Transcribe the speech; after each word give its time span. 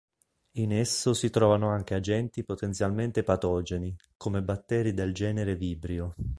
In 0.53 0.73
esso 0.73 1.13
si 1.13 1.29
trovano 1.29 1.69
anche 1.69 1.93
agenti 1.93 2.43
potenzialmente 2.43 3.21
patogeni, 3.21 3.95
come 4.17 4.41
batteri 4.41 4.95
del 4.95 5.13
genere 5.13 5.55
vibrio. 5.55 6.15